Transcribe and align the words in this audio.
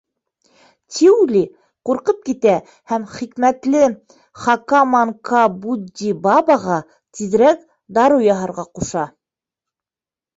Тиули 0.93 1.41
ҡурҡып 1.89 2.21
китә 2.29 2.53
һәм 2.93 3.03
хикмәтле 3.11 3.81
Хакаманкабудибабаға 4.45 6.79
тиҙерәк 7.19 7.61
дарыу 7.99 8.25
яһарға 8.29 8.65
ҡуша. 8.79 9.05